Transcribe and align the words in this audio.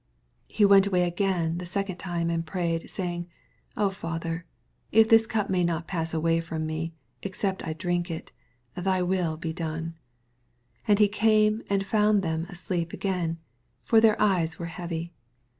42 0.47 0.55
He 0.57 0.65
went 0.65 0.87
away 0.87 1.03
again 1.03 1.59
the 1.59 1.65
second 1.67 1.97
time, 1.97 2.31
and 2.31 2.43
prayed, 2.43 2.89
saying, 2.89 3.27
O 3.77 3.85
my 3.89 3.93
Fa 3.93 4.19
ther, 4.19 4.45
if 4.91 5.07
this 5.07 5.27
cup 5.27 5.47
mav 5.47 5.63
not 5.63 5.85
pass 5.87 6.11
away 6.11 6.39
from 6.39 6.65
me, 6.65 6.95
except 7.21 7.63
I 7.67 7.73
drink 7.73 8.09
it, 8.09 8.31
thy 8.73 9.03
will 9.03 9.39
he 9.43 9.53
done. 9.53 9.93
48 10.87 10.87
And 10.87 10.97
he 10.97 11.07
came 11.07 11.61
and 11.69 11.85
foand 11.85 12.23
then 12.23 12.45
asleep 12.49 12.93
again: 12.93 13.37
for 13.83 14.01
their 14.01 14.19
eyes 14.19 14.57
were 14.57 14.65
heavy. 14.73 15.13